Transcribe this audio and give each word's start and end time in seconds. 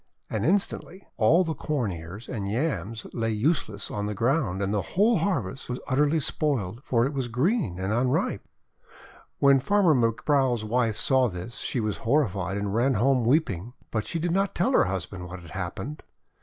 And 0.31 0.43
instantly 0.43 1.07
all 1.17 1.43
the 1.43 1.53
Corn 1.53 1.91
Ears 1.91 2.27
and 2.27 2.49
Yams 2.49 3.05
lay 3.13 3.29
useless 3.29 3.91
on 3.91 4.07
the 4.07 4.15
ground, 4.15 4.59
and 4.59 4.73
the 4.73 4.81
whole 4.81 5.19
harvest 5.19 5.69
was 5.69 5.79
utterly 5.87 6.19
spoiled, 6.19 6.81
for 6.83 7.05
it 7.05 7.13
was 7.13 7.27
green 7.27 7.77
and 7.79 7.93
unripe. 7.93 8.41
THE 9.39 9.45
WITCH 9.45 9.57
CAT 9.57 9.63
345 9.67 9.91
When 9.91 9.93
Farmer 9.93 9.93
Mybrow's 10.47 10.65
wife 10.65 10.97
saw 10.97 11.27
this, 11.29 11.57
she 11.57 11.79
was 11.79 11.97
horrified, 11.97 12.57
and 12.57 12.73
ran 12.73 12.95
home 12.95 13.23
weeping. 13.25 13.73
But 13.91 14.07
she 14.07 14.17
did 14.17 14.31
not 14.31 14.55
tell 14.55 14.71
her 14.71 14.85
husband 14.85 15.27
what 15.27 15.39
had 15.41 15.51
happened. 15.51 16.01